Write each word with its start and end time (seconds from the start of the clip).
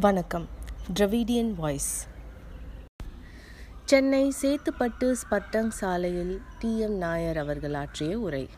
வணக்கம். 0.00 0.48
Dravidian 0.94 1.54
voice 1.54 2.08
Chennai 3.84 4.32
Chetpet 4.42 5.14
spur tank 5.22 5.68
சாலையில் 5.68 6.40
T 6.58 6.78
M 6.78 6.96
Nair 6.96 7.38
அவர்கள் 7.38 7.74
ஆற்றிய 7.74 8.18
உரை. 8.18 8.48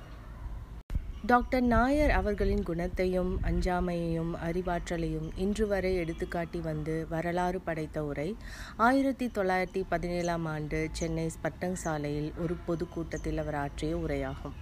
டாக்டர் 1.26 1.62
நாயர் 1.62 2.10
அவர்களின் 2.10 2.62
குணத்தையும் 2.62 3.40
அஞ்சாமையையும் 3.42 4.32
அறிவாற்றலையும் 4.48 5.28
இன்று 5.36 5.66
வரை 5.66 5.98
எடுத்துக்காட்டி 5.98 6.60
வந்து 6.60 7.06
வரலாறு 7.08 7.60
படைத்த 7.60 8.04
உரை. 8.04 8.36
ஆயிரத்தி 8.76 9.26
தொள்ளாயிரத்தி 9.26 9.84
பதினேழாம் 9.88 10.44
ஆண்டு 10.44 10.88
சென்னை 10.92 11.30
ஸ்பட்டங் 11.36 11.80
சாலையில் 11.84 12.32
ஒரு 12.38 12.54
பொதுக்கூட்டத்தில் 12.54 13.38
அவர் 13.38 13.54
ஆற்றிய 13.54 13.96
உரையாகும். 13.96 14.56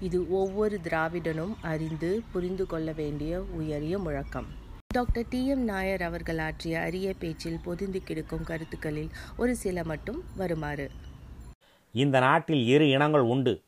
இது 0.00 0.30
ஒவ்வொரு 0.30 0.80
திராவிடனும் 0.82 1.56
அறிந்து 1.62 2.22
புரிந்து 2.32 2.66
கொள்ள 2.66 2.92
வேண்டிய 2.92 3.40
உயரிய 3.40 3.98
முழக்கம். 3.98 4.62
டாக்டர் 4.94 5.28
டி 5.30 5.46
எம் 5.46 5.64
நாயர் 5.64 6.02
அவர்கள் 6.02 6.38
ஆற்றிய 6.38 6.80
அரிய 6.80 7.14
பேச்சில் 7.18 7.60
பொதிந்து 7.64 8.02
கிடக்கும் 8.02 8.44
கருத்துக்களில் 8.44 9.08
ஒரு 9.36 9.56
சில 9.56 9.84
மட்டும் 9.84 10.22
வருமாறு. 10.36 10.90
இந்த 11.92 12.18
நாட்டில் 12.18 12.66
இரு 12.66 12.88
இனங்கள் 12.88 13.20
உண்டு. 13.20 13.62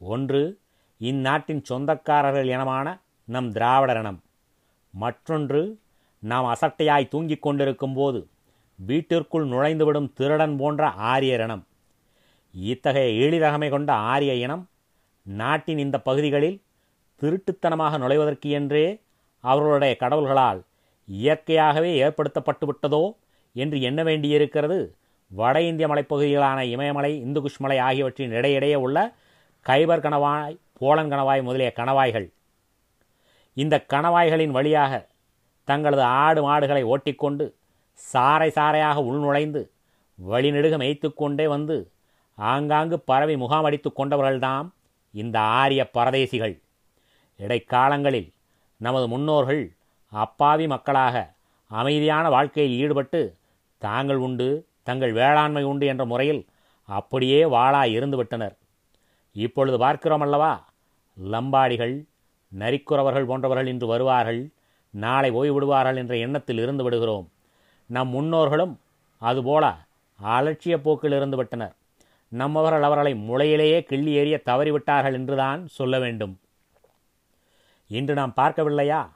ஒன்று 0.00 0.60
இந்நாட்டின் 0.98 1.62
சொந்தக்காரர்கள் 1.70 2.44
இனமான 2.44 3.00
நம் 3.24 3.52
திராவிடர் 3.52 3.96
இனம். 3.96 4.22
மற்றொன்று 4.90 5.80
நாம் 6.18 6.44
அசட்டையாய் 6.44 7.08
தூங்கிக் 7.08 7.42
கொண்டிருக்கும் 7.42 7.94
போது 7.94 8.28
வீட்டிற்குள் 8.76 9.48
நுழைந்துவிடும் 9.48 10.12
திருடன் 10.12 10.56
போன்ற 10.56 10.88
ஆரியர் 10.88 11.40
இனம். 11.40 11.66
இத்தகைய 12.54 13.26
எளிதகமை 13.26 13.70
கொண்ட 13.70 13.92
ஆரிய 13.92 14.34
இனம் 14.34 14.68
நாட்டின் 15.22 15.78
இந்த 15.78 15.98
பகுதிகளில் 16.00 16.62
திருட்டுத்தனமாக 17.22 17.98
நுழைவதற்கு 17.98 18.50
என்றே 18.50 19.04
அவர்களுடைய 19.52 19.94
கடவுள்களால் 20.00 20.60
இயற்கையாகவே 21.08 21.90
ஏற்படுத்தப்பட்டு 22.04 22.64
விட்டதோ 22.68 23.02
என்று 23.56 23.76
எண்ண 23.88 24.00
வேண்டியிருக்கிறது. 24.02 24.78
வட 25.30 25.56
இந்திய 25.68 25.86
மலைப்பகுதிகளான 25.88 26.60
இமயமலை 26.74 27.12
இந்துகுஷ் 27.24 27.62
மலை 27.64 27.78
ஆகியவற்றின் 27.78 28.34
இடையிடையே 28.38 28.76
உள்ள 28.84 28.98
கைபர் 29.66 30.04
கணவாய் 30.06 30.56
போலன் 30.80 31.10
கணவாய் 31.12 31.42
முதலிய 31.42 31.70
கணவாய்கள். 31.76 32.26
இந்த 33.56 33.74
கணவாய்களின் 33.92 34.54
வழியாக 34.56 34.92
தங்களது 35.68 36.04
ஆடு 36.22 36.40
மாடுகளை 36.42 36.82
ஓட்டிக்கொண்டு 36.92 37.44
சாறை 37.98 38.48
சாறையாக 38.58 38.98
உள்நுழைந்து 39.10 39.60
வழிநெடுக 40.18 40.74
மேய்த்து 40.82 41.08
கொண்டே 41.14 41.46
வந்து 41.54 41.76
ஆங்காங்கு 42.38 42.96
பரவி 43.10 43.34
முகாமடித்து 43.36 43.90
கொண்டவர்கள்தாம் 43.98 44.68
இந்த 45.14 45.36
ஆரிய 45.60 45.82
பரதேசிகள். 45.94 46.54
இடைக்காலங்களில் 47.40 48.28
நமது 48.76 49.08
முன்னோர்கள் 49.08 49.76
அப்பாவி 50.12 50.66
மக்களாக 50.66 51.34
அமைதியான 51.66 52.28
வாழ்க்கையில் 52.30 52.78
ஈடுபட்டு 52.78 53.34
தாங்கள் 53.78 54.16
உண்டு 54.16 54.66
தங்கள் 54.82 55.12
வேளாண்மை 55.12 55.64
உண்டு 55.64 55.86
என்ற 55.86 56.04
முறையில் 56.04 56.46
அப்படியே 56.84 57.44
வாழா 57.44 57.82
இருந்துவிட்டனர் 57.82 58.54
இப்பொழுது 59.32 59.78
பார்க்கிறோம் 59.78 60.20
அல்லவா? 60.20 60.68
லம்பாடிகள் 61.30 62.04
நரிக்குறவர்கள் 62.58 63.26
போன்றவர்கள் 63.26 63.66
இன்று 63.66 63.86
வருவார்கள் 63.86 64.50
நாளை 64.90 65.30
ஓய்விடுவார்கள் 65.32 65.96
என்ற 65.96 66.16
எண்ணத்தில் 66.16 66.58
இருந்து 66.58 66.84
விடுகிறோம். 66.84 67.30
நம் 67.86 68.08
முன்னோர்களும் 68.08 68.78
அதுபோல 69.18 69.64
அலட்சிய 70.24 70.76
போக்கில் 70.76 71.12
இருந்து 71.12 71.36
விட்டனர். 71.36 71.74
நம்மவர்கள் 72.28 72.82
அவர்களை 72.82 73.14
முளையிலேயே 73.14 73.80
கிள்ளி 73.82 74.12
எறிய 74.16 74.36
தவறிவிட்டார்கள் 74.46 75.12
என்றுதான் 75.12 75.66
சொல்ல 75.66 75.98
வேண்டும். 75.98 76.38
இன்று 77.90 78.14
நாம் 78.14 78.32
பார்க்கவில்லையா? 78.36 79.08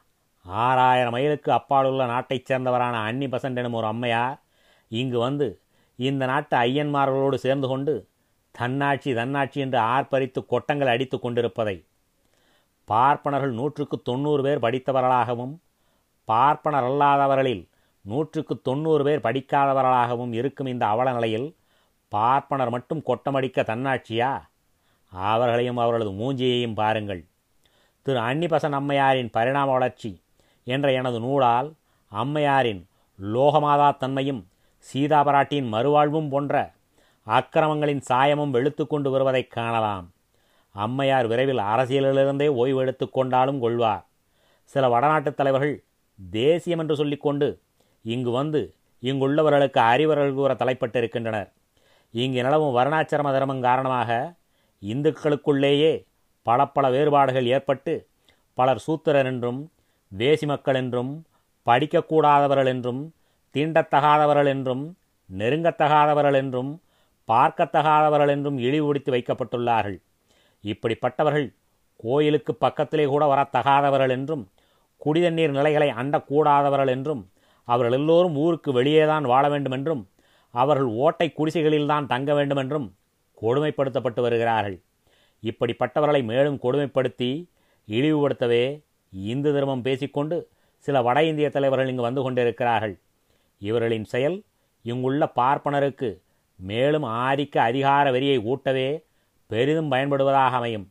ஆறாயிரம் 0.44 1.10
மைலுக்கு 1.12 1.52
அப்பாலுள்ள 1.52 2.06
நாட்டைச் 2.06 2.52
சேர்ந்தவரான 2.52 2.92
அன்னி 2.92 3.26
பசண்ட் 3.26 3.56
எனும் 3.56 3.72
ஒரு 3.72 3.86
அம்மையார் 3.86 4.42
இங்கு 4.88 5.18
வந்து 5.18 5.62
இந்த 5.96 6.26
நாட்டு 6.26 6.56
ஐயன்மார்களோடு 6.56 7.34
சேர்ந்து 7.34 7.68
கொண்டு 7.68 8.08
தன்னாட்சி 8.52 9.14
தன்னாட்சி 9.14 9.60
என்று 9.60 9.78
ஆர்ப்பரித்து 9.78 10.46
கொட்டங்கள் 10.46 10.88
அடித்து 10.88 11.18
கொண்டிருப்பதை 11.18 11.86
பார்ப்பனர்கள் 12.84 13.52
நூற்றுக்கு 13.52 14.02
தொண்ணூறு 14.02 14.42
பேர் 14.42 14.58
படித்தவர்களாகவும் 14.58 15.54
பார்ப்பனர் 16.24 16.84
அல்லாதவர்களில் 16.84 17.68
நூற்றுக்கு 18.02 18.60
தொண்ணூறு 18.60 19.04
பேர் 19.04 19.20
படிக்காதவர்களாகவும் 19.20 20.32
இருக்கும் 20.32 20.66
இந்த 20.66 20.86
அவல 20.86 21.12
நிலையில் 21.12 21.56
பார்ப்பனர் 22.08 22.70
மட்டும் 22.70 23.02
கொட்டமடிக்க 23.02 23.62
தன்னாட்சியா? 23.62 24.30
அவர்களையும் 25.12 25.76
அவர்களது 25.76 26.10
மூஞ்சியையும் 26.10 26.74
பாருங்கள். 26.74 27.29
திரு 28.02 28.18
அன்னிபசன் 28.18 28.72
அம்மையாரின் 28.72 29.30
பரிணாம 29.30 29.72
வளர்ச்சி 29.72 30.22
என்ற 30.64 30.92
எனது 30.92 31.20
நூலால் 31.20 31.72
அம்மையாரின் 32.08 32.86
லோகமாதா 33.22 33.96
தன்மையும் 33.96 34.48
சீதாபராட்டியின் 34.92 35.72
மறுவாழ்வும் 35.72 36.28
போன்ற 36.28 36.72
அக்கிரமங்களின் 37.26 38.02
சாயமும் 38.10 38.50
வெளுத்து 38.50 38.86
கொண்டு 38.86 39.10
வருவதைக் 39.10 39.50
காணலாம். 39.50 40.12
அம்மையார் 40.72 41.26
விரைவில் 41.26 41.58
அரசியலிலிருந்தே 41.58 42.48
ஓய்வு 42.48 42.84
எடுத்துக்கொண்டாலும் 42.84 43.58
கொள்வார். 43.58 44.06
சில 44.64 44.88
வடநாட்டுத் 44.88 45.36
தலைவர்கள் 45.36 45.82
தேசியம் 46.30 46.78
என்று 46.78 46.96
சொல்லிக்கொண்டு 46.96 47.60
இங்கு 48.02 48.30
வந்து 48.30 48.74
இங்குள்ளவர்களுக்கு 49.02 49.78
அறிவர்கள் 49.78 50.34
கூற 50.34 50.54
தலைப்பட்டிருக்கின்றனர். 50.54 51.52
இங்கு 52.10 52.42
நிலவும் 52.42 52.76
வருணாச்சிரம 52.76 53.32
தர்மம் 53.32 53.60
காரணமாக 53.60 54.34
இந்துக்களுக்குள்ளேயே 54.82 56.08
பல 56.42 56.66
பல 56.66 56.90
வேறுபாடுகள் 56.90 57.46
ஏற்பட்டு 57.46 57.92
பலர் 58.54 58.82
சூத்திரர் 58.86 59.24
என்றும் 59.24 59.60
வேசி 60.12 60.46
மக்கள் 60.46 60.74
என்றும் 60.74 61.24
படிக்கக்கூடாதவர்கள் 61.66 62.66
என்றும் 62.66 63.14
தீண்டத்தகாதவர்கள் 63.54 64.46
என்றும் 64.46 64.96
நெருங்கத்தகாதவர்கள் 65.38 66.34
என்றும் 66.34 66.70
பார்க்கத்தகாதவர்கள் 67.28 68.28
என்றும் 68.28 68.58
இழிவுபடுத்தி 68.58 69.10
வைக்கப்பட்டுள்ளார்கள். 69.10 69.98
இப்படிப்பட்டவர்கள் 70.64 71.46
கோயிலுக்கு 71.96 72.54
பக்கத்திலே 72.54 73.04
கூட 73.04 73.24
வரத்தகாதவர்கள் 73.34 74.10
என்றும் 74.10 74.44
குடிதண்ணீர் 75.04 75.56
நிலைகளை 75.58 75.88
அண்டக்கூடாதவர்கள் 75.88 76.88
என்றும் 76.88 77.22
அவர்கள் 77.64 77.92
எல்லோரும் 77.92 78.36
ஊருக்கு 78.36 78.82
வெளியேதான் 78.82 79.22
வாழ 79.22 79.48
வேண்டும் 79.48 79.72
என்றும் 79.72 80.02
அவர்கள் 80.54 80.88
ஓட்டை 81.04 81.32
குடிசைகளில்தான் 81.36 82.06
தங்க 82.06 82.34
வேண்டும் 82.34 82.56
என்றும் 82.56 82.86
கொடுமைப்படுத்தப்பட்டு 83.42 84.20
வருகிறார்கள். 84.20 84.78
இப்படிப்பட்டவர்களை 85.42 86.22
மேலும் 86.24 86.58
கொடுமைப்படுத்தி 86.62 87.30
இழிவுபடுத்தவே 87.88 88.64
இந்து 89.12 89.50
தர்மம் 89.52 89.82
பேசிக்கொண்டு 89.82 90.36
சில 90.86 90.96
வட 91.02 91.18
இந்திய 91.24 91.48
தலைவர்கள் 91.50 91.88
இங்கு 91.88 92.08
வந்து 92.08 92.22
கொண்டிருக்கிறார்கள். 92.22 92.94
இவர்களின் 93.60 94.04
செயல் 94.04 94.36
இங்குள்ள 94.84 95.24
பார்ப்பனருக்கு 95.40 96.10
மேலும் 96.60 97.06
ஆதிக்க 97.24 97.56
அதிகார 97.68 98.10
வெறியை 98.10 98.38
ஊட்டவே 98.50 98.88
பெரிதும் 99.50 99.92
பயன்படுவதாக 99.92 100.58
அமையும். 100.60 100.86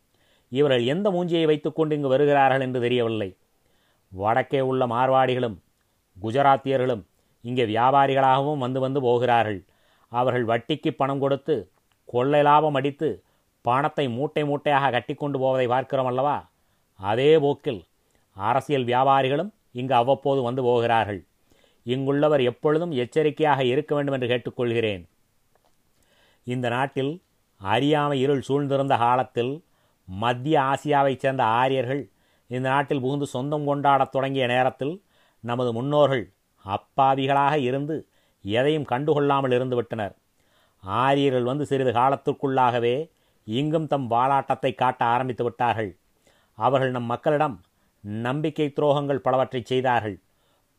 இவர்கள் 0.52 0.84
எந்த 0.84 1.08
மூஞ்சியை 1.12 1.46
வைத்துக்கொண்டு 1.46 1.96
இங்கு 1.96 2.08
வருகிறார்கள் 2.08 2.64
என்று 2.66 2.80
தெரியவில்லை. 2.80 3.30
வடக்கே 4.12 4.62
உள்ள 4.70 4.84
மார்வாடிகளும் 4.88 5.58
குஜராத்தியர்களும் 6.18 7.04
இங்கே 7.42 7.66
வியாபாரிகளாகவும் 7.66 8.64
வந்து 8.66 8.80
வந்து 8.80 9.00
போகிறார்கள். 9.02 9.60
அவர்கள் 10.12 10.46
வட்டிக்கு 10.46 10.92
பணம் 10.92 11.20
கொடுத்து 11.20 11.56
கொள்ளை 12.06 12.42
லாபம் 12.42 12.78
அடித்து 12.80 13.10
பணத்தை 13.66 14.06
மூட்டை 14.10 14.44
மூட்டையாக 14.44 14.92
கட்டிக்கொண்டு 14.92 15.40
போவதை 15.40 15.68
பார்க்கிறோம் 15.68 16.06
அல்லவா 16.06 16.38
அதே 17.00 17.32
போக்கில் 17.40 17.82
அரசியல் 18.38 18.86
வியாபாரிகளும் 18.86 19.52
இங்கு 19.72 19.94
அவ்வப்போது 19.94 20.42
வந்து 20.42 20.62
போகிறார்கள். 20.64 21.20
இங்குள்ளவர் 21.86 22.44
எப்பொழுதும் 22.44 22.92
எச்சரிக்கையாக 22.92 23.64
இருக்க 23.64 23.96
வேண்டும் 23.96 24.14
என்று 24.14 24.28
கேட்டுக்கொள்கிறேன். 24.28 25.04
இந்த 26.44 26.70
நாட்டில் 26.70 27.12
அறியாமை 27.62 28.18
இருள் 28.22 28.44
சூழ்ந்திருந்த 28.48 28.98
காலத்தில் 28.98 29.54
மத்திய 30.08 30.60
ஆசியாவைச் 30.62 31.20
சேர்ந்த 31.20 31.44
ஆரியர்கள் 31.44 32.04
இந்த 32.48 32.70
நாட்டில் 32.70 33.00
புகுந்து 33.00 33.26
சொந்தம் 33.26 33.68
கொண்டாடத் 33.68 34.12
தொடங்கிய 34.12 34.46
நேரத்தில் 34.48 34.94
நமது 35.44 35.74
முன்னோர்கள் 35.74 36.24
அப்பாவிகளாக 36.66 37.54
இருந்து 37.60 37.96
எதையும் 38.46 38.88
கண்டுகொள்ளாமல் 38.90 39.54
இருந்துவிட்டனர் 39.58 40.16
ஆரியர்கள் 40.84 41.44
வந்து 41.44 41.66
சிறிது 41.66 41.92
காலத்திற்குள்ளாகவே 41.92 42.96
இங்கும் 43.58 43.88
தம் 43.88 44.08
வாளாட்டத்தை 44.12 44.72
காட்ட 44.76 45.02
ஆரம்பித்து 45.06 45.44
விட்டார்கள். 45.44 45.92
அவர்கள் 46.58 46.92
நம் 46.92 47.04
மக்களிடம் 47.04 47.56
நம்பிக்கை 48.04 48.68
துரோகங்கள் 48.70 49.26
பலவற்றை 49.26 49.62
செய்தார்கள். 49.66 50.18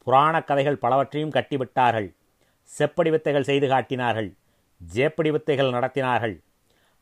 புராணக் 0.06 0.46
கதைகள் 0.46 0.82
பலவற்றையும் 0.84 1.32
கட்டிவிட்டார்கள். 1.32 2.08
செப்படி 2.70 3.10
வித்தைகள் 3.10 3.48
செய்து 3.50 3.66
காட்டினார்கள். 3.68 4.30
ஜேப்படி 4.94 5.30
வித்தைகள் 5.30 5.74
நடத்தினார்கள். 5.76 6.36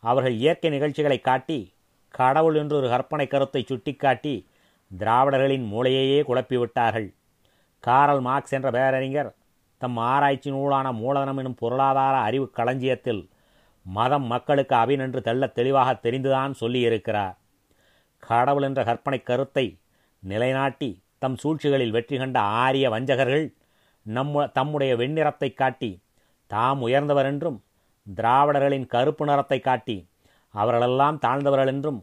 அவர்கள் 0.02 0.34
இயற்கை 0.34 0.70
நிகழ்ச்சிகளை 0.70 1.18
காட்டி 1.20 1.58
கடவுள் 2.14 2.54
என்று 2.54 2.74
ஒரு 2.76 2.88
கற்பனை 2.88 3.26
கருத்தை 3.26 3.62
சுட்டிக்காட்டி 3.62 4.34
திராவிடர்களின் 4.90 5.66
மூளையையே 5.72 6.20
குழப்பிவிட்டார்கள். 6.28 7.08
காரல் 7.84 8.20
மார்க்ஸ் 8.20 8.54
என்ற 8.56 8.68
பேரறிஞர் 8.70 9.30
தம் 9.82 9.98
ஆராய்ச்சி 10.12 10.50
நூலான 10.50 10.86
மூலதனம் 10.92 11.36
எனும் 11.36 11.60
பொருளாதார 11.60 12.14
அறிவு 12.18 12.46
களஞ்சியத்தில் 12.56 13.20
மதம் 13.88 14.26
மக்களுக்கு 14.26 14.74
அபினென்று 14.74 15.20
தெள்ளத் 15.20 15.54
தெளிவாக 15.54 15.90
தெரிந்துதான் 16.02 16.54
சொல்லியிருக்கிறார். 16.60 17.36
கடவுள் 18.22 18.62
என்ற 18.62 18.80
கற்பனை 18.84 19.20
கருத்தை 19.22 19.66
நிலைநாட்டி 20.22 20.90
தம் 21.18 21.36
சூழ்ச்சிகளில் 21.36 21.90
வெற்றி 21.90 22.16
கண்ட 22.18 22.38
ஆரிய 22.40 22.86
வஞ்சகர்கள் 22.90 23.46
நம்ம 24.06 24.46
தம்முடைய 24.48 24.92
வெண்ணிறத்தை 24.96 25.54
காட்டி 25.54 25.90
தாம் 26.50 26.80
உயர்ந்தவர் 26.80 27.26
என்றும் 27.26 27.58
திராவிடர்களின் 28.06 28.86
கருப்பு 28.86 29.24
நிறத்தை 29.26 29.58
காட்டி 29.60 29.96
அவர்களெல்லாம் 30.54 31.18
தாழ்ந்தவர்கள் 31.18 31.66
என்றும் 31.66 32.00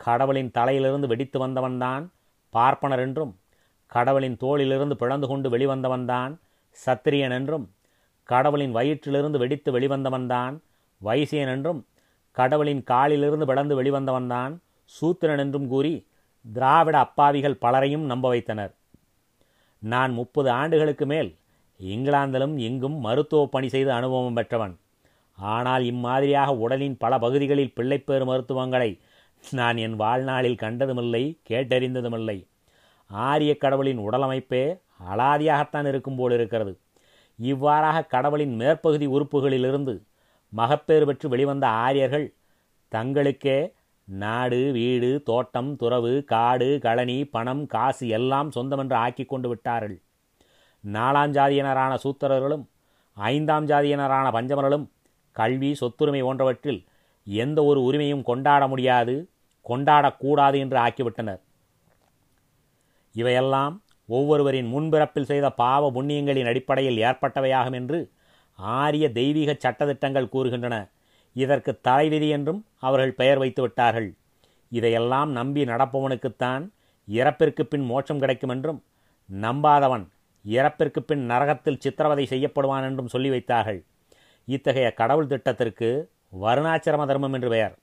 கடவுளின் 0.00 0.50
தலையிலிருந்து 0.50 1.06
வெடித்து 1.06 1.38
வந்தவன்தான் 1.46 2.04
பார்ப்பனர் 2.54 3.00
என்றும் 3.00 3.32
கடவுளின் 3.92 4.36
தோளிலிருந்து 4.36 4.92
பிளந்து 4.92 5.26
கொண்டு 5.26 5.48
வெளிவந்தவன்தான் 5.48 6.32
சத்திரியன் 6.78 7.30
என்றும் 7.30 7.66
கடவுளின் 8.28 8.74
வயிற்றிலிருந்து 8.74 9.38
வெடித்து 9.38 9.70
வெளிவந்தவன்தான் 9.78 10.54
வைசியன் 11.04 11.52
என்றும் 11.54 11.80
கடவுளின் 12.36 12.82
காலிலிருந்து 12.82 13.46
பிளந்து 13.46 13.74
வெளிவந்தவன்தான் 13.80 14.52
சூத்திரன் 14.90 15.38
என்றும் 15.38 15.68
கூறி 15.68 15.94
திராவிட 16.44 16.96
அப்பாவிகள் 16.98 17.60
பலரையும் 17.64 18.04
நம்ப 18.04 18.28
வைத்தனர். 18.28 18.72
நான் 19.82 20.12
முப்பது 20.12 20.48
ஆண்டுகளுக்கு 20.50 21.06
மேல் 21.06 21.30
இங்கிலாந்திலும் 21.80 22.54
இங்கும் 22.58 22.96
மருத்துவ 22.98 23.42
பணி 23.46 23.68
செய்து 23.68 23.90
அனுபவம் 23.92 24.34
பெற்றவன். 24.34 24.74
ஆனால் 25.38 25.84
இம்மாதிரியாக 25.84 26.50
உடலின் 26.56 26.96
பல 26.96 27.12
பகுதிகளில் 27.18 27.74
பிள்ளைப்பேறு 27.74 28.24
மருத்துவங்களை 28.24 28.90
நான் 29.50 29.76
என் 29.76 29.96
வாழ்நாளில் 29.96 30.60
கண்டதுமில்லை 30.62 31.22
கேட்டறிந்ததுமில்லை. 31.50 32.36
ஆரிய 33.10 33.52
கடவுளின் 33.56 34.00
உடலமைப்பே 34.06 34.64
அலாதியாகத்தான் 35.12 35.88
இருக்கும் 35.88 36.16
போல் 36.16 36.32
இருக்கிறது 36.32 36.72
இவ்வாறாக 37.38 38.06
கடவுளின் 38.06 38.54
மேற்பகுதி 38.60 39.06
உறுப்புகளிலிருந்து 39.06 39.94
மகப்பேறு 40.58 41.04
பெற்று 41.06 41.26
வெளிவந்த 41.28 41.66
ஆரியர்கள் 41.84 42.26
தங்களுக்கே 42.92 43.58
நாடு 44.08 44.60
வீடு 44.72 45.10
தோட்டம் 45.24 45.70
துறவு 45.76 46.12
காடு 46.24 46.68
களனி 46.84 47.18
பணம் 47.30 47.62
காசு 47.66 48.08
எல்லாம் 48.08 48.50
சொந்தமென்று 48.56 48.96
ஆக்கி 49.04 49.24
கொண்டு 49.24 49.48
விட்டார்கள். 49.48 49.96
நாலாம் 50.84 51.32
ஜாதியினரான 51.36 51.92
சூத்திரர்களும் 52.04 52.64
ஐந்தாம் 53.16 53.66
ஜாதியினரான 53.66 54.26
பஞ்சமர்களும் 54.36 54.86
கல்வி 55.36 55.70
சொத்துரிமை 55.80 56.20
போன்றவற்றில் 56.22 56.80
எந்த 57.26 57.58
ஒரு 57.64 57.80
உரிமையும் 57.88 58.22
கொண்டாட 58.22 58.62
முடியாது 58.68 59.14
கொண்டாடக்கூடாது 59.66 60.56
என்று 60.64 60.78
ஆக்கிவிட்டனர். 60.86 61.40
இவையெல்லாம் 63.14 63.74
ஒவ்வொருவரின் 64.08 64.68
முன்பிறப்பில் 64.74 65.30
செய்த 65.30 65.46
பாவ 65.62 65.90
புண்ணியங்களின் 65.90 66.50
அடிப்படையில் 66.50 67.00
ஏற்பட்டவையாகும் 67.08 67.76
என்று 67.80 67.98
ஆரிய 68.58 69.06
தெய்வீக 69.12 69.50
சட்டத்திட்டங்கள் 69.64 70.32
கூறுகின்றன. 70.34 70.76
இதற்கு 71.36 71.72
தலைவிதி 71.80 72.28
என்றும் 72.28 72.60
அவர்கள் 72.78 73.12
பெயர் 73.12 73.38
வைத்து 73.38 73.62
விட்டார்கள். 73.62 74.08
இதையெல்லாம் 74.72 75.30
நம்பி 75.30 75.62
நடப்பவனுக்குத்தான் 75.64 76.64
இறப்பிற்கு 77.08 77.62
பின் 77.62 77.84
மோட்சம் 77.84 78.20
கிடைக்கும் 78.22 78.52
என்றும் 78.54 78.80
நம்பாதவன் 79.28 80.04
இறப்பிற்கு 80.44 81.00
பின் 81.00 81.22
நரகத்தில் 81.30 81.80
சித்திரவதை 81.84 82.24
செய்யப்படுவான் 82.30 82.86
என்றும் 82.88 83.12
சொல்லி 83.14 83.30
வைத்தார்கள். 83.30 83.80
இத்தகைய 84.48 84.88
கடவுள் 84.94 85.26
திட்டத்திற்கு 85.26 85.88
வருணாச்சிரம 86.44 87.06
தர்மம் 87.06 87.32
என்று 87.32 87.48
பெயர். 87.48 87.74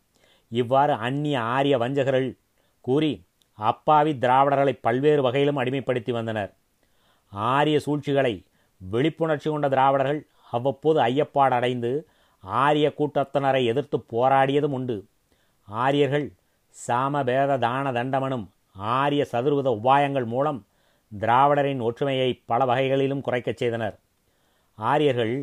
இவ்வாறு 0.52 0.94
அந்நிய 1.08 1.38
ஆரிய 1.56 1.76
வஞ்சகர்கள் 1.78 2.30
கூறி 2.86 3.12
அப்பாவி 3.60 4.12
திராவிடர்களை 4.24 4.74
பல்வேறு 4.82 5.22
வகையிலும் 5.22 5.60
அடிமைப்படுத்தி 5.62 6.12
வந்தனர். 6.12 6.52
ஆரிய 7.34 7.78
சூழ்ச்சிகளை 7.80 8.34
விழிப்புணர்ச்சி 8.82 9.48
கொண்ட 9.50 9.68
திராவிடர்கள் 9.70 10.22
அவ்வப்போது 10.52 11.00
ஐயப்பாடடைந்து 11.10 11.92
ஆரிய 12.44 12.88
கூட்டத்தினரை 12.98 13.62
எதிர்த்து 13.66 13.98
போராடியதும் 14.12 14.76
உண்டு. 14.78 14.98
ஆரியர்கள் 15.68 16.28
சாமபேத 16.88 17.58
தான 17.60 17.92
தண்டமனும் 17.92 18.46
ஆரிய 18.94 19.24
சதுர்வித 19.32 19.70
உபாயங்கள் 19.82 20.26
மூலம் 20.26 20.60
திராவிடரின் 21.20 21.82
ஒற்றுமையை 21.82 22.30
பல 22.46 22.66
வகைகளிலும் 22.66 23.22
குறைக்கச் 23.22 23.62
செய்தனர். 23.62 23.96
ஆரியர்கள் 24.78 25.36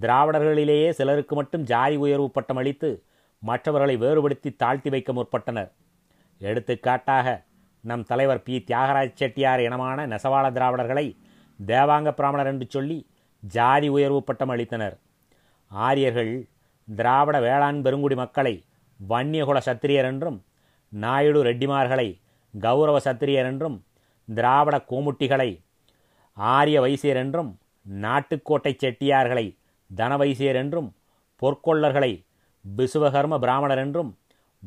திராவிடர்களிலேயே 0.00 0.90
சிலருக்கு 0.90 1.34
மட்டும் 1.34 1.62
ஜாதி 1.62 1.96
உயர்வு 1.96 2.28
பட்டம் 2.30 2.56
அளித்து 2.56 2.90
மற்றவர்களை 3.42 3.96
வேறுபடுத்தி 3.96 4.50
தாழ்த்தி 4.56 4.90
வைக்க 4.90 5.12
முற்பட்டனர். 5.12 5.70
எடுத்துக்காட்டாக 6.40 7.26
நம் 7.80 8.04
தலைவர் 8.04 8.42
பி. 8.42 8.54
தியாகராஜ் 8.66 9.18
செட்டியார் 9.20 9.60
இனமான 9.60 10.06
நெசவாள 10.06 10.46
திராவிடர்களை 10.52 11.06
தேவாங்க 11.66 12.10
பிராமணர் 12.10 12.50
என்று 12.52 12.66
சொல்லி 12.68 12.98
ஜாதி 13.44 13.88
உயர்வு 13.88 14.24
பட்டம் 14.24 14.48
அளித்தனர். 14.48 14.96
ஆரியர்கள் 15.70 16.48
திராவிட 16.88 17.40
வேளாண் 17.40 17.82
பெருங்குடி 17.82 18.14
மக்களை 18.14 18.64
வன்னியகுல 19.08 19.58
சத்திரியர் 19.66 20.04
என்றும் 20.04 20.44
நாயுடு 20.88 21.44
ரெட்டிமார்களை 21.44 22.20
கௌரவ 22.60 22.98
சத்திரியர் 22.98 23.46
என்றும் 23.46 23.84
திராவிட 24.28 24.76
கோமுட்டிகளை 24.90 25.50
ஆரிய 26.36 26.80
வைசியர் 26.80 27.16
என்றும் 27.16 27.58
நாட்டுக்கோட்டை 27.86 28.72
செட்டியார்களை 28.82 29.56
தனவைசியர் 29.96 30.54
என்றும் 30.54 30.96
பொற்கொள்ளர்களை 31.42 32.12
பிசுவகர்ம 32.76 33.38
பிராமணர் 33.38 33.78
என்றும் 33.78 34.18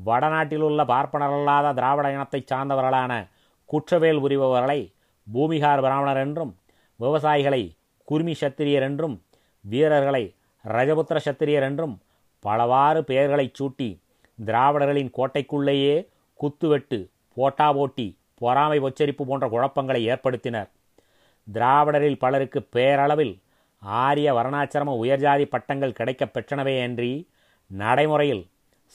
வடநாட்டிலுள்ள 0.06 0.82
பார்ப்பனரல்லாத 0.86 1.74
திராவிட 1.74 2.12
இனத்தைச் 2.12 2.54
சார்ந்தவர்களான 2.54 3.14
குற்றவேல் 3.70 4.20
உரிபவர்களை 4.20 4.80
பூமிகார் 5.28 5.80
பிராமணர் 5.80 6.18
என்றும் 6.18 6.58
விவசாயிகளை 7.00 7.78
குர்மி 8.12 8.36
சத்திரியர் 8.42 8.82
என்றும் 8.82 9.24
வீரர்களை 9.62 10.36
ரஜபுத்திர 10.66 11.20
சத்திரியர் 11.26 11.62
என்றும் 11.62 12.02
பலவாறு 12.40 13.04
பெயர்களைச் 13.04 13.62
சூட்டி 13.62 14.00
திராவிடர்களின் 14.46 15.12
கோட்டைக்குள்ளேயே 15.18 16.08
குத்துவெட்டு 16.40 17.10
போட்டா 17.34 17.74
போட்டி 17.74 18.18
பொறாமை 18.36 18.78
உச்சரிப்பு 18.78 19.26
போன்ற 19.26 19.48
குழப்பங்களை 19.50 20.08
ஏற்படுத்தினர். 20.10 20.70
திராவிடரில் 21.54 22.20
பலருக்கு 22.20 22.68
பேரளவில் 22.76 23.42
ஆரிய 23.80 24.34
வர்ணாசிரம 24.34 24.96
உயர்ஜாதி 25.04 25.46
பட்டங்கள் 25.46 25.94
கிடைக்கப் 25.94 26.38
பெற்றனவேயன்றி 26.38 27.28
நடைமுறையில் 27.68 28.50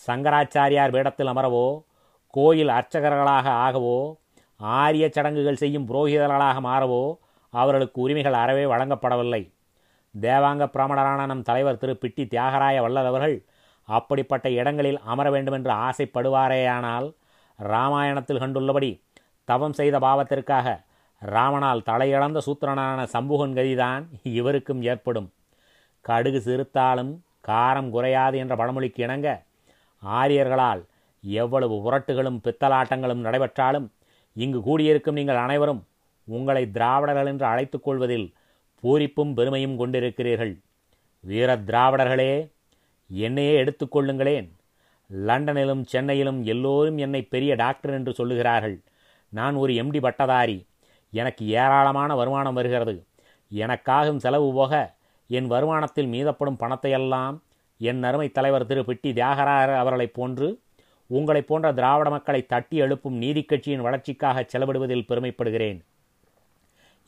சங்கராச்சாரியார் 0.07 0.91
வேடத்தில் 0.91 1.27
அமரவோ 1.27 1.83
கோயில் 2.27 2.69
அர்ச்சகர்களாக 2.69 3.49
ஆகவோ 3.49 4.17
ஆரிய 4.57 5.09
சடங்குகள் 5.13 5.57
செய்யும் 5.57 5.89
புரோகிதர்களாக 5.89 6.61
மாறவோ 6.61 7.17
அவர்களுக்கு 7.53 8.01
உரிமைகள் 8.01 8.41
அறவே 8.43 8.65
வழங்கப்படவில்லை. 8.65 9.43
தேவாங்க 10.15 10.63
பிராமணரான 10.75 11.27
நம் 11.27 11.43
தலைவர் 11.43 11.79
திரு. 11.79 11.99
பிட்டி 12.03 12.25
தியாகராய 12.35 12.77
வல்லதவர்கள் 12.85 13.37
அப்படிப்பட்ட 13.89 14.47
இடங்களில் 14.51 14.99
அமர 15.13 15.27
வேண்டுமென்று 15.31 15.73
ஆசைப்படுவாரேயானால் 15.87 17.09
ராமாயணத்தில் 17.59 18.43
கண்டுள்ளபடி 18.43 18.91
தவம் 19.45 19.73
செய்த 19.73 19.97
பாவத்திற்காக 19.99 20.67
ராமனால் 21.23 21.87
தலையிழந்த 21.91 22.39
சூத்திரனான 22.47 23.01
சம்புகன் 23.13 23.57
கதிதான் 23.59 24.05
இவருக்கும் 24.23 24.83
ஏற்படும். 24.83 25.29
கடுகு 26.05 26.41
சிறுத்தாலும் 26.47 27.13
காரம் 27.49 27.91
குறையாது 27.91 28.37
என்ற 28.39 28.55
பழமொழிக்கு 28.57 29.01
இணங்க 29.03 29.29
ஆரியர்களால் 30.03 30.83
எவ்வளவு 31.25 31.75
உரட்டுகளும் 31.87 32.39
பித்தலாட்டங்களும் 32.45 33.25
நடைபெற்றாலும் 33.27 33.87
இங்கு 34.37 34.61
கூடியிருக்கும் 34.61 35.19
நீங்கள் 35.21 35.37
அனைவரும் 35.37 35.83
உங்களை 36.25 36.71
திராவிடர்கள் 36.71 37.27
என்று 37.27 37.47
அழைத்துக் 37.47 37.83
கொள்வதில் 37.83 38.35
பூரிப்பும் 38.83 39.35
பெருமையும் 39.35 39.79
கொண்டிருக்கிறீர்கள். 39.79 40.61
வீர 41.21 41.57
திராவிடர்களே 41.57 42.53
என்னையே 43.09 43.65
எடுத்துக்கொள்ளுங்களேன் 43.65 44.51
லண்டனிலும் 45.13 45.85
சென்னையிலும் 45.85 46.45
எல்லோரும் 46.45 46.99
என்னை 46.99 47.23
பெரிய 47.23 47.55
டாக்டர் 47.55 47.93
என்று 47.93 48.13
சொல்லுகிறார்கள். 48.13 48.83
நான் 49.29 49.55
ஒரு 49.55 49.73
எம்டி 49.73 50.01
பட்டதாரி. 50.01 50.67
எனக்கு 51.11 51.47
ஏராளமான 51.47 52.15
வருமானம் 52.15 52.55
வருகிறது. 52.55 53.07
எனக்காகும் 53.53 54.17
செலவு 54.17 54.53
போக 54.53 54.95
என் 55.27 55.51
வருமானத்தில் 55.51 56.09
மீதப்படும் 56.09 56.57
பணத்தையெல்லாம் 56.57 57.43
என் 57.79 58.03
அருமை 58.03 58.31
தலைவர் 58.31 58.67
திரு 58.67 58.81
பிட்டி 58.81 59.07
தியாகராயர் 59.07 59.77
அவர்களைப் 59.77 60.15
போன்று 60.15 60.61
உங்களைப் 61.07 61.47
போன்ற 61.47 61.73
திராவிட 61.73 62.11
மக்களை 62.11 62.47
தட்டி 62.47 62.77
எழுப்பும் 62.77 63.23
நீதிக்கட்சியின் 63.23 63.81
வளர்ச்சிக்காக 63.81 64.47
செலவிடுவதில் 64.53 65.07
பெருமைப்படுகிறேன். 65.09 65.85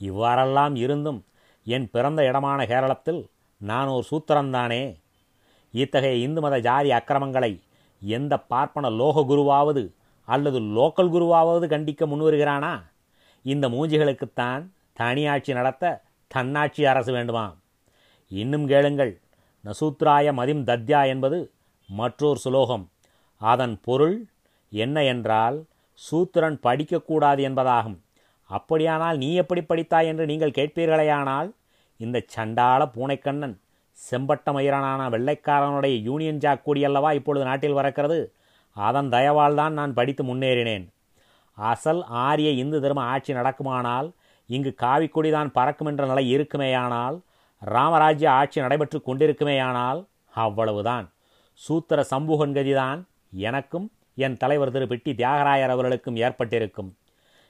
இவ்வாறெல்லாம் 0.01 0.75
இருந்தும் 0.77 1.21
என் 1.67 1.91
பிறந்த 1.91 2.21
இடமான 2.25 2.61
கேரளத்தில் 2.65 3.21
நான் 3.61 3.87
ஒரு 3.87 4.05
சூத்திரந்தானே 4.11 4.83
இத்தகைய 5.75 6.17
இந்து 6.17 6.41
மத 6.41 6.59
ஜாதி 6.59 6.91
அக்கிரமங்களை 6.91 7.63
எந்த 8.03 8.35
பார்ப்பன 8.39 8.91
லோக 8.91 9.25
குருவாவது 9.29 9.85
அல்லது 10.29 10.61
லோக்கல் 10.61 11.13
குருவாவது 11.15 11.67
கண்டிக்க 11.67 12.03
முன்வருகிறானா? 12.07 12.75
இந்த 13.43 13.69
மூஞ்சிகளுக்குத்தான் 13.69 14.63
தனியாட்சி 15.01 15.53
நடத்த 15.53 16.03
தன்னாட்சி 16.27 16.83
அரசு 16.85 17.13
வேண்டுமா 17.13 17.47
இன்னும் 18.31 18.67
கேளுங்கள் 18.67 19.21
நசூத்ராய 19.65 20.33
மதிம் 20.33 20.65
தத்யா 20.65 21.07
என்பது 21.07 21.39
மற்றொரு 21.89 22.39
சுலோகம். 22.39 22.85
அதன் 23.41 23.81
பொருள் 23.81 24.17
என்ன 24.73 25.05
என்றால் 25.05 25.65
சூத்திரன் 25.93 26.59
படிக்கக்கூடாது 26.63 27.41
என்பதாகும். 27.49 27.99
அப்படியானால் 28.51 29.17
நீ 29.17 29.35
எப்படி 29.35 29.61
படித்தாய் 29.61 30.07
என்று 30.07 30.25
நீங்கள் 30.27 30.57
கேட்பீர்களேயானால் 30.59 31.51
இந்த 31.97 32.23
சண்டாள 32.27 32.81
பூனைக்கண்ணன் 32.95 33.55
செம்பட்ட 33.99 34.53
மயிரனான 34.53 35.01
வெள்ளைக்காரனுடைய 35.15 35.95
யூனியன் 36.03 36.41
ஜாக் 36.45 36.65
கூடியல்லவா 36.67 37.13
இப்பொழுது 37.13 37.45
நாட்டில் 37.45 37.77
வரக்கிறது 37.77 38.19
அதன் 38.77 39.09
தயவால் 39.09 39.55
தான் 39.55 39.73
நான் 39.73 39.95
படித்து 39.95 40.23
முன்னேறினேன். 40.25 40.87
அசல் 41.59 42.03
ஆரிய 42.05 42.51
இந்து 42.63 42.81
தர்ம 42.81 43.01
ஆட்சி 43.03 43.33
நடக்குமானால் 43.33 44.09
இங்கு 44.47 44.75
காவிக்கொடிதான் 44.83 45.51
பறக்கும் 45.53 45.87
என்ற 45.87 46.07
நிலை 46.07 46.25
இருக்குமேயானால் 46.37 47.21
ராமராஜ்ய 47.59 48.31
ஆட்சி 48.31 48.61
நடைபெற்று 48.61 48.99
கொண்டிருக்குமேயானால் 49.07 50.01
அவ்வளவுதான். 50.35 51.13
சூத்திர 51.53 52.07
சம்பூகன் 52.11 52.57
கதிதான் 52.57 53.01
எனக்கும் 53.31 53.87
என் 54.15 54.37
தலைவர் 54.37 54.71
திரு 54.71 54.85
பிட்டி 54.85 55.13
தியாகராயர் 55.21 55.75
அவர்களுக்கும் 55.77 56.17
ஏற்பட்டிருக்கும். 56.17 56.91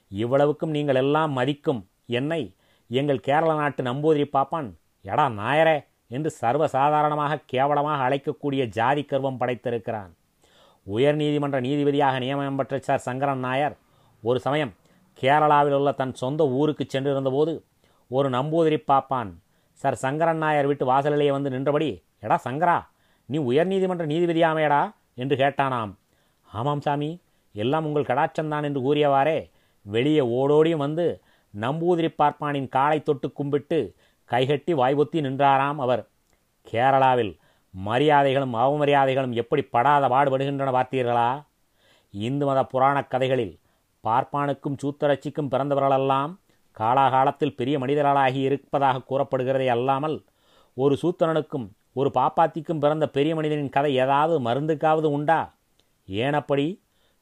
இவ்வளவுக்கும் 0.07 0.69
நீங்கள் 0.69 0.95
எல்லாம் 0.95 1.31
மதிக்கும் 1.31 1.87
என்னை 2.05 2.55
எங்கள் 2.87 3.19
கேரள 3.19 3.53
நாட்டு 3.53 3.83
நம்பூதிரி 3.83 4.25
பாப்பான் 4.33 4.69
எடா 5.05 5.25
நாயரே 5.39 5.85
என்று 6.07 6.35
சர்வசாதாரணமாக 6.41 7.41
கேவலமாக 7.45 8.03
அழைக்கக்கூடிய 8.07 8.65
ஜாதி 8.67 9.03
கர்வம் 9.03 9.39
படைத்திருக்கிறான். 9.39 10.11
உயர் 10.83 11.15
நீதிமன்ற 11.15 11.61
நீதிபதியாக 11.61 12.19
நியமனம் 12.19 12.55
பெற்ற 12.55 12.79
சார் 12.79 12.99
சங்கரன் 12.99 13.39
நாயர் 13.39 13.77
ஒரு 14.21 14.39
சமயம் 14.39 14.73
கேரளாவில் 15.21 15.73
உள்ள 15.73 15.91
தன் 15.91 16.13
சொந்த 16.13 16.47
ஊருக்கு 16.47 16.85
சென்றிருந்தபோது 16.87 17.63
ஒரு 18.07 18.29
நம்பூதிரி 18.29 18.77
பாப்பான் 18.87 19.31
சார் 19.73 19.95
சங்கரன் 19.95 20.37
நாயர் 20.37 20.65
வீட்டு 20.65 20.85
வாசலிலேயே 20.85 21.31
வந்து 21.31 21.49
நின்றபடி 21.49 22.03
எடா 22.21 22.37
சங்கரா 22.43 22.85
நீ 23.25 23.37
உயர்நீதிமன்ற 23.37 24.05
நீதிபதியாமேடா? 24.05 24.93
என்று 25.15 25.35
கேட்டானாம். 25.35 25.95
ஆமாம் 26.51 26.81
சாமி 26.81 27.21
எல்லாம் 27.53 27.85
உங்கள் 27.85 28.03
கடாட்சம்தான் 28.03 28.63
என்று 28.63 28.81
கூறியவாறே 28.81 29.49
வெளியே 29.85 30.21
ஓடோடியும் 30.37 30.83
வந்து 30.85 31.05
நம்பூதிரி 31.53 32.09
பார்ப்பானின் 32.15 32.69
காலை 32.69 33.03
தொட்டு 33.03 33.27
கும்பிட்டு 33.31 33.79
கைகட்டி 34.29 34.73
வாய்பொத்தி 34.73 35.19
நின்றாராம் 35.27 35.79
அவர். 35.85 36.03
கேரளாவில் 36.71 37.33
மரியாதைகளும் 37.73 38.55
அவமரியாதைகளும் 38.55 39.31
எப்படி 39.31 39.61
படாத 39.61 40.07
பாடுபடுகின்றன 40.07 40.71
பார்த்தீர்களா? 40.77 41.29
இந்து 42.13 42.45
மத 42.45 42.63
புராணக் 42.63 43.09
கதைகளில் 43.09 43.59
பார்ப்பானுக்கும் 44.03 44.77
சூத்தரட்சிக்கும் 44.83 45.51
பிறந்தவர்களெல்லாம் 45.51 46.33
காலாகாலத்தில் 46.79 47.55
பெரிய 47.55 47.79
மனிதர்களாகி 47.79 48.41
இருப்பதாக 48.41 49.01
கூறப்படுகிறதே 49.09 49.67
அல்லாமல் 49.67 50.17
ஒரு 50.77 50.97
சூத்திரனுக்கும் 51.01 51.67
ஒரு 51.93 52.09
பாப்பாத்திக்கும் 52.13 52.79
பிறந்த 52.79 53.05
பெரிய 53.09 53.35
மனிதனின் 53.35 53.69
கதை 53.69 53.95
ஏதாவது 53.95 54.35
மருந்துக்காவது 54.41 55.07
உண்டா? 55.17 55.53
ஏனப்படி 56.07 56.65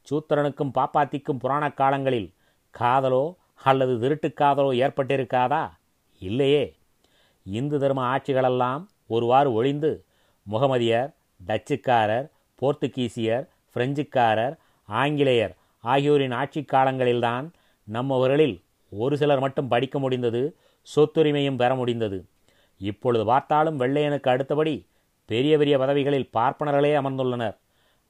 சூத்திரனுக்கும் 0.08 0.72
பாப்பாத்திக்கும் 0.74 1.38
புராண 1.38 1.64
காலங்களில் 1.72 2.28
காதலோ 2.78 3.34
அல்லது 3.62 3.98
திருட்டுக் 3.98 4.40
காதலோ 4.40 4.72
ஏற்பட்டிருக்காதா? 4.74 5.70
இல்லையே. 6.18 6.74
இந்து 7.42 7.78
தர்ம 7.78 8.16
ஆட்சிகளெல்லாம் 8.16 8.86
ஒருவாறு 9.06 9.52
ஒழிந்து 9.52 10.04
முகமதியர் 10.52 11.12
டச்சுக்காரர் 11.46 12.30
போர்த்துகீசியர் 12.60 13.48
பிரெஞ்சுக்காரர் 13.74 14.56
ஆங்கிலேயர் 14.86 15.56
ஆகியோரின் 15.80 16.30
ஆட்சி 16.30 16.64
காலங்களில்தான் 16.72 17.50
நம்மவர்களில் 17.92 18.62
ஒரு 18.90 19.16
சிலர் 19.16 19.40
மட்டும் 19.40 19.68
படிக்க 19.68 19.98
முடிந்தது 19.98 20.56
சொத்துரிமையும் 20.96 21.56
பெற 21.56 21.74
முடிந்தது. 21.74 22.24
இப்பொழுது 22.78 23.24
பார்த்தாலும் 23.24 23.80
வெள்ளையனுக்கு 23.80 24.28
அடுத்தபடி 24.28 24.86
பெரிய 25.26 25.58
பெரிய 25.58 25.78
பதவிகளில் 25.78 26.30
பார்ப்பனர்களே 26.32 26.98
அமர்ந்துள்ளனர். 27.00 27.56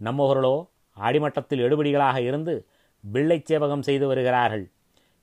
நம்மவர்களோ 0.05 0.67
அடிமட்டத்தில் 0.93 1.61
எடுபடிகளாக 1.61 2.19
இருந்து 2.19 2.67
பிள்ளை 3.13 3.39
சேவகம் 3.51 3.87
செய்து 3.89 4.07
வருகிறார்கள். 4.11 4.65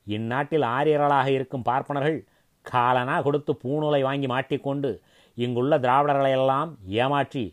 இந்நாட்டில் 0.07 0.65
ஆரியர்களாக 0.75 1.27
இருக்கும் 1.37 1.67
பார்ப்பனர்கள் 1.69 2.17
காலனா 2.65 3.15
கொடுத்து 3.25 3.51
பூநூலை 3.63 4.01
வாங்கி 4.07 4.27
மாட்டிக்கொண்டு 4.27 4.89
இங்குள்ள 5.37 5.77
திராவிடர்களையெல்லாம் 5.85 6.71
ஏமாற்றி 7.01 7.43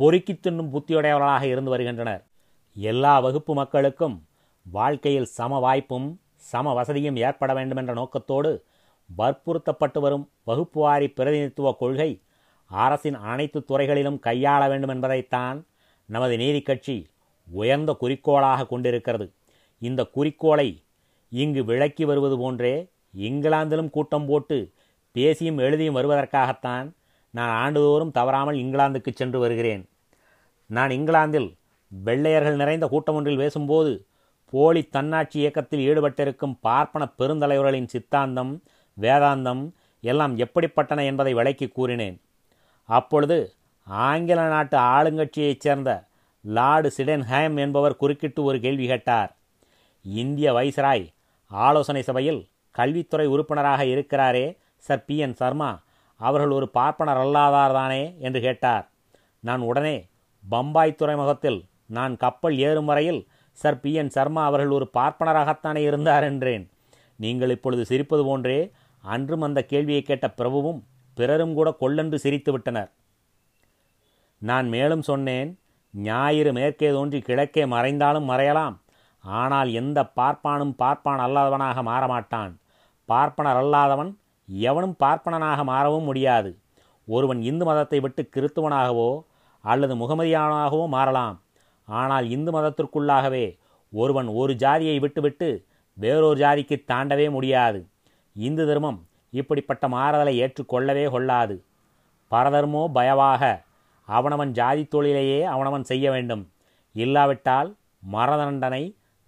பொறுக்கி 0.00 0.34
தின்னும் 0.34 0.72
புத்தியுடையவர்களாக 0.74 1.44
இருந்து 1.52 1.70
வருகின்றனர். 1.70 2.22
எல்லா 2.76 3.14
வகுப்பு 3.26 3.52
மக்களுக்கும் 3.54 4.16
வாழ்க்கையில் 4.66 5.28
சம 5.36 5.58
வாய்ப்பும் 5.60 6.08
சம 6.50 6.72
வசதியும் 6.74 7.16
ஏற்பட 7.26 7.50
வேண்டுமென்ற 7.54 7.92
நோக்கத்தோடு 8.00 8.50
வற்புறுத்தப்பட்டு 9.10 10.00
வரும் 10.04 10.26
வகுப்புவாரி 10.48 11.08
பிரதிநிதித்துவ 11.16 11.72
கொள்கை 11.80 12.10
அரசின் 12.70 13.18
அனைத்து 13.32 13.60
துறைகளிலும் 13.64 14.18
கையாள 14.26 14.62
வேண்டும் 14.68 14.92
என்பதைத்தான் 14.94 15.58
நமது 16.08 16.34
நீதி 16.36 16.60
கட்சி 16.62 16.96
உயர்ந்த 17.48 17.90
குறிக்கோளாக 18.00 18.66
கொண்டிருக்கிறது. 18.72 19.26
இந்த 19.80 20.04
குறிக்கோளை 20.04 20.82
இங்கு 21.32 21.64
விளக்கி 21.64 22.04
வருவது 22.04 22.38
போன்றே 22.38 22.74
இங்கிலாந்திலும் 23.16 23.90
கூட்டம் 23.90 24.26
போட்டு 24.26 24.72
பேசியும் 25.12 25.58
எழுதியும் 25.58 25.96
வருவதற்காகத்தான் 25.96 26.86
நான் 27.30 27.54
ஆண்டுதோறும் 27.62 28.10
தவறாமல் 28.10 28.56
இங்கிலாந்துக்கு 28.56 29.10
சென்று 29.14 29.38
வருகிறேன். 29.38 29.82
நான் 30.66 30.90
இங்கிலாந்தில் 30.90 31.48
வெள்ளையர்கள் 31.88 32.56
நிறைந்த 32.56 32.86
கூட்டம் 32.88 33.14
ஒன்றில் 33.14 33.36
பேசும்போது 33.36 33.92
போலி 34.52 34.82
தன்னாட்சி 34.82 35.38
இயக்கத்தில் 35.38 35.84
ஈடுபட்டிருக்கும் 35.88 36.58
பார்ப்பன 36.60 37.12
பெருந்தலைவர்களின் 37.18 37.86
சித்தாந்தம் 37.86 38.62
வேதாந்தம் 38.96 39.62
எல்லாம் 40.00 40.34
எப்படிப்பட்டன 40.36 41.04
என்பதை 41.04 41.34
விளக்கி 41.34 41.66
கூறினேன். 41.68 42.16
அப்பொழுது 42.88 43.38
ஆங்கில 43.86 44.40
நாட்டு 44.48 44.76
ஆளுங்கட்சியைச் 44.78 45.64
சேர்ந்த 45.64 45.90
லார்டு 46.44 46.88
சிடென்ஹேம் 46.96 47.56
என்பவர் 47.56 47.96
குறுக்கிட்டு 47.96 48.40
ஒரு 48.42 48.60
கேள்வி 48.60 48.86
கேட்டார். 48.86 49.30
இந்திய 50.04 50.52
வைஸ்ராய் 50.52 51.06
ஆலோசனை 51.50 52.02
சபையில் 52.02 52.40
கல்வித்துறை 52.74 53.26
உறுப்பினராக 53.26 53.84
இருக்கிறாரே 53.84 54.46
சர் 54.86 55.04
பி 55.04 55.16
என் 55.24 55.36
சர்மா. 55.40 55.70
அவர்கள் 56.20 56.50
ஒரு 56.50 56.66
பார்ப்பனர் 56.68 57.20
அல்லாதார்தானே 57.24 58.02
என்று 58.18 58.40
கேட்டார். 58.40 58.84
நான் 59.40 59.60
உடனே 59.60 59.96
பம்பாய் 60.44 60.98
துறைமுகத்தில் 61.00 61.60
நான் 61.86 62.14
கப்பல் 62.16 62.56
ஏறும் 62.58 62.88
வரையில் 62.90 63.20
சர் 63.58 63.80
பி 63.80 63.92
என் 63.92 64.12
சர்மா 64.16 64.42
அவர்கள் 64.44 64.76
ஒரு 64.78 64.86
பார்ப்பனராகத்தானே 64.98 65.82
இருந்தார் 65.88 66.24
என்றேன். 66.24 66.64
நீங்கள் 67.16 67.54
இப்பொழுது 67.56 67.82
சிரிப்பது 67.90 68.22
போன்றே 68.24 68.60
அன்றும் 69.04 69.40
அந்த 69.40 69.60
கேள்வியை 69.62 70.02
கேட்ட 70.02 70.26
பிரபுவும் 70.38 70.80
பிறரும் 71.16 71.54
கூட 71.54 71.68
கொள்ளென்று 71.80 72.14
சிரித்து 72.14 72.52
விட்டனர். 72.52 72.90
நான் 74.42 74.68
மேலும் 74.68 75.02
சொன்னேன் 75.02 75.50
ஞாயிறு 75.94 76.52
மேற்கே 76.52 76.90
தோன்றி 76.90 77.18
கிழக்கே 77.20 77.64
மறைந்தாலும் 77.64 78.28
மறையலாம். 78.30 78.76
ஆனால் 79.24 79.70
எந்த 79.80 79.98
பார்ப்பானும் 80.18 80.74
பார்ப்பான் 80.82 81.22
அல்லாதவனாக 81.26 81.82
மாறமாட்டான். 81.90 82.52
பார்ப்பனர் 83.08 83.58
அல்லாதவன் 83.62 84.10
எவனும் 84.48 84.96
பார்ப்பனனாக 85.02 85.64
மாறவும் 85.64 86.08
முடியாது. 86.10 86.50
ஒருவன் 87.08 87.40
இந்து 87.42 87.64
மதத்தை 87.64 87.98
விட்டு 88.00 88.22
கிறித்துவனாகவோ 88.34 89.10
அல்லது 89.64 89.94
முகமதியானாகவோ 89.94 90.84
மாறலாம். 90.88 91.36
ஆனால் 91.88 92.26
இந்து 92.36 92.50
மதத்திற்குள்ளாகவே 92.52 93.46
ஒருவன் 93.92 94.28
ஒரு 94.40 94.52
ஜாதியை 94.54 94.96
விட்டுவிட்டு 94.98 95.48
வேறொரு 95.96 96.36
ஜாதிக்கு 96.42 96.76
தாண்டவே 96.92 97.26
முடியாது. 97.30 97.80
இந்து 98.36 98.64
தர்மம் 98.66 99.00
இப்படிப்பட்ட 99.32 99.84
மாறுதலை 99.88 100.32
ஏற்றுக்கொள்ளவே 100.42 101.04
கொள்ளாது. 101.14 101.56
பரதர்மோ 102.32 102.82
பயவாக 102.96 103.42
அவனவன் 104.08 104.52
ஜாதி 104.58 104.84
தொழிலையே 104.84 105.40
அவனவன் 105.54 105.84
செய்ய 105.90 106.06
வேண்டும். 106.10 106.44
இல்லாவிட்டால் 106.94 107.68
மர 108.14 108.30
தண்டனை 108.40 108.82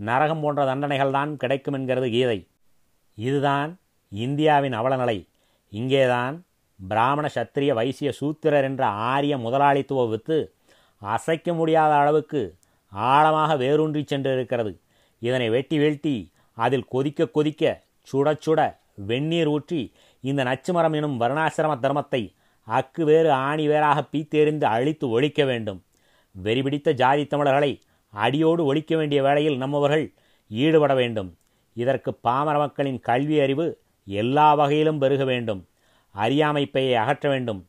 நரகம் 0.08 0.40
போன்ற 0.40 0.60
தண்டனைகள்தான் 0.64 1.30
கிடைக்கும் 1.34 1.74
என்கிறது 1.74 2.08
கீதை. 2.10 2.38
இதுதான் 3.18 3.70
இந்தியாவின் 4.12 4.76
அவலநிலை. 4.80 5.18
இங்கேதான் 5.72 6.36
பிராமண 6.80 7.26
சத்திரிய 7.34 7.72
வைசிய 7.78 8.10
சூத்திரர் 8.20 8.66
என்ற 8.68 8.82
ஆரிய 9.10 9.34
முதலாளித்துவ 9.38 10.06
வித்து 10.06 10.38
அசைக்க 11.02 11.54
முடியாத 11.54 11.92
அளவுக்கு 11.94 12.40
ஆழமாக 12.92 13.56
வேரூன்றி 13.56 14.02
சென்றிருக்கிறது. 14.02 14.72
இதனை 15.22 15.48
வெட்டி 15.50 15.76
வீழ்த்தி 15.78 16.16
அதில் 16.56 16.88
கொதிக்க 16.88 17.30
கொதிக்க 17.36 17.62
சுட 18.08 18.28
சுட 18.44 18.60
வெந்நீர் 19.08 19.46
ஊற்றி 19.46 19.82
இந்த 20.20 20.40
நச்சுமரம் 20.44 20.96
எனும் 20.98 21.16
வருணாசிரம 21.20 21.74
தர்மத்தை 21.84 22.22
அக்கு 22.68 23.02
வேறு 23.02 23.30
ஆணி 23.46 23.64
வேறாக 23.66 23.98
பீத்தெறிந்து 24.12 24.66
அழித்து 24.74 25.06
ஒழிக்க 25.08 25.44
வேண்டும். 25.44 25.80
வெறிபிடித்த 26.34 26.90
ஜாதி 26.92 27.24
தமிழர்களை 27.26 27.72
அடியோடு 28.12 28.64
ஒழிக்க 28.64 28.96
வேண்டிய 28.96 29.22
வேளையில் 29.22 29.56
நம்மவர்கள் 29.56 30.12
ஈடுபட 30.48 30.94
வேண்டும். 30.94 31.36
இதற்கு 31.74 32.14
பாமர 32.14 32.58
மக்களின் 32.58 33.00
கல்வி 33.00 33.40
அறிவு 33.40 33.80
எல்லா 34.04 34.54
வகையிலும் 34.54 34.98
பெருக 34.98 35.24
வேண்டும். 35.24 35.66
அறியாமைப்பையை 36.14 36.94
அகற்ற 36.94 37.28
வேண்டும். 37.28 37.60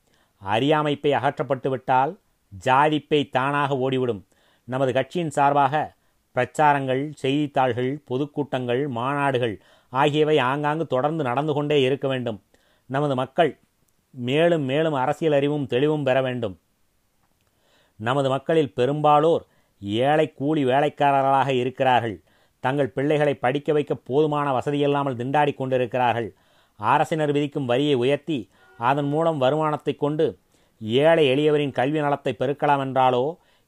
அறியாமைப்பை 0.46 1.12
அகற்றப்பட்டுவிட்டால் 1.12 2.18
ஜாதிப்பை 2.66 3.30
தானாக 3.30 3.78
ஓடிவிடும். 3.78 4.26
நமது 4.64 4.94
கட்சியின் 4.94 5.30
சார்பாக 5.30 5.94
பிரச்சாரங்கள் 6.36 7.12
செய்தித்தாள்கள் 7.14 8.02
பொதுக்கூட்டங்கள் 8.10 8.90
மாநாடுகள் 8.90 9.60
ஆகியவை 9.90 10.38
ஆங்காங்கு 10.40 10.86
தொடர்ந்து 10.88 11.24
நடந்து 11.24 11.54
கொண்டே 11.54 11.82
இருக்க 11.82 12.08
வேண்டும். 12.08 12.42
நமது 12.86 13.16
மக்கள் 13.16 13.60
மேலும் 14.10 14.62
மேலும் 14.62 14.94
அரசியல் 14.94 15.34
அறிவும் 15.34 15.68
தெளிவும் 15.68 16.04
பெற 16.04 16.22
வேண்டும். 16.22 16.60
நமது 17.96 18.30
மக்களில் 18.30 18.74
பெரும்பாலோர் 18.74 19.46
ஏழை 20.02 20.26
கூலி 20.40 20.62
வேலைக்காரர்களாக 20.66 21.50
இருக்கிறார்கள். 21.62 22.18
தங்கள் 22.64 22.94
பிள்ளைகளை 22.96 23.34
படிக்க 23.36 23.70
வைக்க 23.74 23.94
போதுமான 24.10 24.48
வசதியில்லாமல் 24.58 25.18
திண்டாடி 25.20 25.54
கொண்டிருக்கிறார்கள். 25.56 26.30
அரசினர் 26.80 27.34
விதிக்கும் 27.36 27.70
வரியை 27.72 27.96
உயர்த்தி 28.04 28.40
அதன் 28.80 29.10
மூலம் 29.14 29.38
வருமானத்தை 29.38 29.94
கொண்டு 29.96 30.26
ஏழை 30.82 31.26
எளியவரின் 31.34 31.76
கல்வி 31.80 32.00
நலத்தை 32.00 32.34
பெருக்கலாம் 32.40 32.84
என்றாலோ 32.86 33.24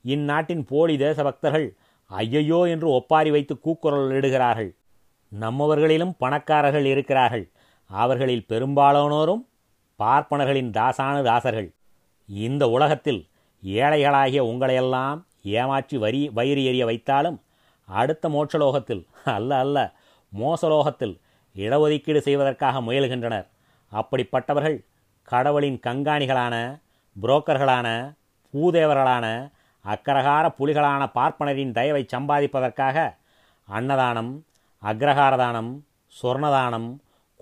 இந்நாட்டின் 0.05 0.63
போலி 0.71 0.95
தேசபக்தர்கள் 0.97 1.67
ஐயையோ 2.11 2.59
என்று 2.73 2.87
ஒப்பாரி 2.89 3.29
வைத்து 3.35 3.53
கூக்குரல் 3.59 4.15
இடுகிறார்கள். 4.17 4.71
நம்மவர்களிலும் 5.31 6.15
பணக்காரர்கள் 6.17 6.87
இருக்கிறார்கள். 6.93 7.45
அவர்களில் 7.89 8.47
பெரும்பாலானோரும் 8.51 9.43
பார்ப்பனர்களின் 9.99 10.71
தாசானு 10.77 11.21
தாசர்கள். 11.23 11.69
இந்த 12.29 12.63
உலகத்தில் 12.69 13.21
ஏழைகளாகிய 13.63 14.41
உங்களையெல்லாம் 14.51 15.19
ஏமாற்றி 15.45 15.97
வரி 15.97 16.21
வயிறு 16.33 16.61
எறிய 16.71 16.83
வைத்தாலும் 16.85 17.37
அடுத்த 17.89 18.29
மோட்சலோகத்தில் 18.29 19.03
அல்ல 19.23 19.57
அல்ல 19.57 19.77
மோசலோகத்தில் 20.33 21.15
இடஒதுக்கீடு 21.55 22.21
செய்வதற்காக 22.21 22.81
முயல்கின்றனர். 22.81 23.45
அப்படிப்பட்டவர்கள் 23.91 24.77
கடவுளின் 25.23 25.79
கண்காணிகளான 25.79 26.55
புரோக்கர்களான 27.15 27.87
பூதேவர்களான 28.53 29.25
அக்கரகார 29.85 30.45
புலிகளான 30.59 31.03
பார்ப்பனரின் 31.15 31.71
தயவை 31.71 32.05
சம்பாதிப்பதற்காக 32.13 32.97
அன்னதானம் 33.67 34.31
அக்ரஹாரதானம் 34.83 35.71
சொர்ணதானம் 36.15 36.89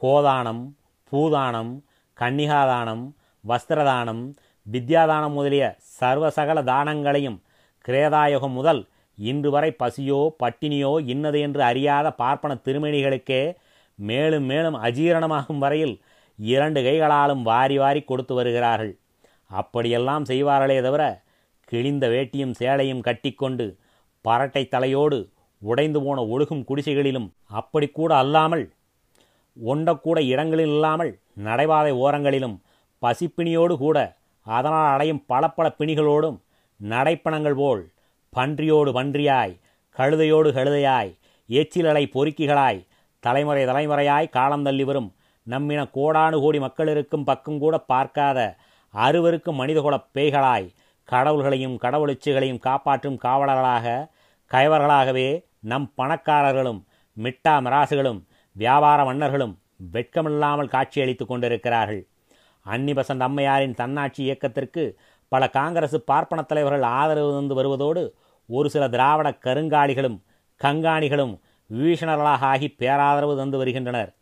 கோதானம் 0.01 0.63
பூதானம் 1.11 1.71
கன்னிகாதானம் 2.17 3.03
வஸ்திரதானம் 3.43 4.23
வித்யாதானம் 4.67 5.33
முதலிய 5.33 5.77
சர்வசகல 5.99 6.63
தானங்களையும் 6.63 7.39
கிரேதாயுகம் 7.85 8.55
முதல் 8.57 8.81
இன்று 9.17 9.49
வரை 9.51 9.71
பசியோ 9.71 10.19
பட்டினியோ 10.43 10.91
இன்னது 11.05 11.39
என்று 11.39 11.63
அறியாத 11.63 12.11
பார்ப்பன 12.11 12.57
திருமணிகளுக்கே 12.65 13.53
மேலும் 13.95 14.45
மேலும் 14.45 14.77
அஜீரணமாகும் 14.81 15.57
வரையில் 15.57 16.01
இரண்டு 16.39 16.83
கைகளாலும் 16.83 17.41
வாரி 17.41 17.77
வாரி 17.77 18.01
கொடுத்து 18.03 18.33
வருகிறார்கள். 18.35 18.97
அப்படியெல்லாம் 19.49 20.25
செய்வார்களே 20.25 20.81
தவிர 20.81 21.03
கிழிந்த 21.71 22.07
வேட்டியும் 22.07 22.55
சேலையும் 22.59 23.01
கட்டிக்கொண்டு 23.01 23.77
பரட்டை 24.25 24.67
தலையோடு 24.67 25.29
உடைந்து 25.61 25.99
போன 26.03 26.21
ஒழுகும் 26.25 26.63
குடிசைகளிலும் 26.63 27.33
அப்படி 27.47 27.87
கூட 27.89 28.15
அல்லாமல் 28.15 28.73
ஒண்டக்கூட 29.57 30.19
இடங்களில் 30.25 30.69
இல்லாமல் 30.69 31.11
நடைபாதை 31.43 31.91
ஓரங்களிலும் 31.91 32.57
பசிப்பிணியோடு 33.01 33.77
கூட 33.77 33.97
அதனால் 34.45 34.93
அடையும் 34.93 35.25
பல 35.25 35.49
பல 35.49 35.67
பிணிகளோடும் 35.79 36.37
நடைப்பணங்கள் 36.89 37.55
போல் 37.55 37.91
பன்றியோடு 38.29 38.91
பன்றியாய் 38.91 39.59
கழுதையோடு 39.97 40.49
கழுதையாய் 40.51 41.11
எச்சிலலை 41.49 42.03
பொறுக்கிகளாய் 42.13 42.85
தலைமுறை 43.19 43.65
தலைமுறையாய் 43.65 44.29
காலம் 44.29 44.63
தள்ளி 44.63 44.83
வரும் 44.83 45.13
நம்மின 45.49 45.81
கோடானு 45.93 46.39
கோடி 46.39 46.59
மக்கள் 46.59 46.87
இருக்கும் 46.87 47.23
பக்கம் 47.23 47.59
கூட 47.59 47.77
பார்க்காத 47.77 48.55
அருவருக்கும் 48.93 49.59
மனிதகுலப் 49.59 50.09
பேய்களாய் 50.13 50.67
கடவுள்களையும் 51.11 51.77
கடவுளிச்சுகளையும் 51.81 52.59
காப்பாற்றும் 52.59 53.19
காவலர்களாக 53.23 54.07
கைவர்களாகவே 54.51 55.43
நம் 55.59 55.93
பணக்காரர்களும் 55.97 56.81
மிட்டா 57.17 57.49
மிராசுகளும் 57.49 58.21
வியாபார 58.51 59.03
மன்னர்களும் 59.03 59.57
வெட்கமில்லாமல் 59.93 60.67
காட்சியளித்துக் 60.67 61.27
கொண்டிருக்கிறார்கள். 61.27 62.07
அன்னிபசந்த் 62.65 63.19
அம்மையாரின் 63.19 63.73
தன்னாட்சி 63.73 64.23
இயக்கத்திற்கு 64.23 64.83
பல 65.27 65.49
காங்கிரசு 65.53 65.95
பார்ப்பன 65.95 66.41
தலைவர்கள் 66.41 66.81
ஆதரவு 66.81 67.31
தந்து 67.31 67.55
வருவதோடு 67.55 68.13
ஒரு 68.47 68.69
சில 68.69 68.89
திராவிட 68.89 69.29
கருங்காலிகளும் 69.29 70.17
கங்காணிகளும் 70.63 71.39
வீஷணர்களாக 71.73 72.41
ஆகி 72.53 72.67
பேராதரவு 72.67 73.35
தந்து 73.35 73.57
வருகின்றனர். 73.57 74.13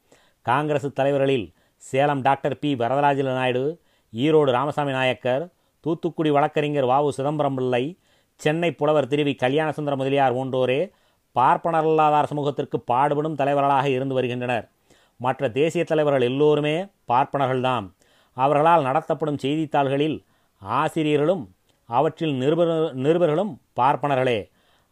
காங்கிரசு 0.49 0.91
தலைவர்களில் 0.91 1.53
சேலம் 1.77 2.21
டாக்டர் 2.21 2.59
பி. 2.59 2.75
வரதராஜல 2.75 3.33
நாயுடு 3.33 3.81
ஈரோடு 4.13 4.51
ராமசாமி 4.51 4.91
நாயக்கர் 4.91 5.49
தூத்துக்குடி 5.79 6.29
வழக்கறிஞர் 6.29 6.85
வாவு 6.85 7.09
சிதம்பரம் 7.09 7.55
பிள்ளை 7.55 7.97
சென்னை 8.35 8.71
புலவர் 8.71 9.07
திருவி 9.07 9.35
கல்யாணசுந்தர 9.35 9.95
முதலியார் 9.95 10.35
போன்றோரே 10.35 10.91
பார்ப்பனரல்லாதார் 11.35 12.23
சமூகத்திற்கு 12.23 12.79
பாடுபடும் 12.79 13.35
தலைவர்களாக 13.35 13.89
இருந்து 13.89 14.13
வருகின்றனர். 14.13 14.69
மற்ற 15.17 15.49
தேசிய 15.49 15.83
தலைவர்கள் 15.83 16.21
எல்லோருமே 16.21 16.87
பார்ப்பனர்கள்தான் 17.07 17.93
அவர்களால் 18.33 18.83
நடத்தப்படும் 18.83 19.37
செய்தித்தாள்களில் 19.37 20.25
ஆசிரியர்களும் 20.61 21.43
அவற்றில் 21.85 22.33
நிருபர் 22.33 22.95
நிருபர்களும் 22.95 23.53
பார்ப்பனர்களே 23.79 24.39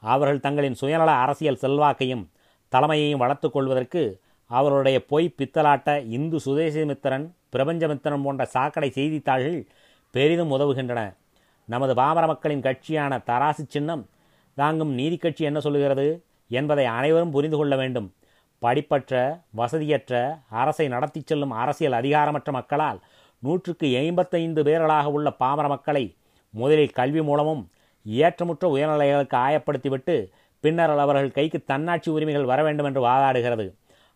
அவர்கள் 0.03 0.39
தங்களின் 0.39 0.73
சுயநல 0.73 1.12
அரசியல் 1.12 1.62
செல்வாக்கையும் 1.62 2.23
தலைமையையும் 2.71 3.17
வளர்த்துக் 3.17 3.53
கொள்வதற்கு 3.53 4.21
அவர்களுடைய 4.45 5.05
பொய் 5.05 5.36
பித்தலாட்ட 5.38 6.05
இந்து 6.08 6.38
சுதேசமித்திரன் 6.45 7.25
பிரபஞ்சமித்திரன் 7.49 8.23
போன்ற 8.23 8.45
சாக்கடை 8.45 8.89
செய்தித்தாள்கள் 8.89 9.67
பெரிதும் 10.12 10.51
உதவுகின்றன. 10.51 11.01
நமது 11.65 11.93
பாமர 11.93 12.27
மக்களின் 12.27 12.62
கட்சியான 12.62 13.21
தராசு 13.27 13.63
சின்னம் 13.67 14.10
தாங்கும் 14.55 14.93
நீதி 14.93 15.17
கட்சி 15.17 15.43
என்ன 15.43 15.60
சொல்லுகிறது 15.60 16.23
என்பதை 16.47 16.86
அனைவரும் 16.86 17.32
புரிந்து 17.32 17.58
கொள்ள 17.58 17.75
வேண்டும். 17.75 18.13
படிப்பற்ற 18.62 19.41
வசதியற்ற 19.55 20.39
அரசை 20.49 20.88
நடத்தி 20.88 21.21
செல்லும் 21.25 21.51
அரசியல் 21.51 21.97
அதிகாரமற்ற 22.01 22.51
மக்களால் 22.51 22.99
நூற்றுக்கு 23.39 23.91
எண்பத்தைந்து 23.91 24.63
பேர்களாக 24.63 25.06
உள்ள 25.06 25.30
பாமர 25.39 25.67
மக்களை 25.67 26.15
முதலில் 26.54 26.97
கல்வி 26.99 27.21
மூலமும் 27.21 27.63
ஏற்றமுற்ற 28.06 28.65
உயர்நிலைகளுக்கு 28.75 29.36
ஆயப்படுத்திவிட்டு 29.45 30.15
பின்னர் 30.63 30.93
அவர்கள் 31.04 31.32
கைக்கு 31.32 31.60
தன்னாட்சி 31.63 32.10
உரிமைகள் 32.12 32.49
வர 32.52 32.63
வேண்டும் 32.63 32.86
என்று 32.86 33.02
வாதாடுகிறது. 33.06 33.65